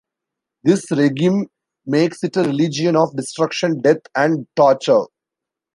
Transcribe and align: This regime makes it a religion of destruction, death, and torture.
This 0.63 0.89
regime 0.89 1.45
makes 1.85 2.23
it 2.23 2.35
a 2.35 2.41
religion 2.41 2.95
of 2.95 3.15
destruction, 3.15 3.81
death, 3.81 3.97
and 4.15 4.47
torture. 4.55 5.03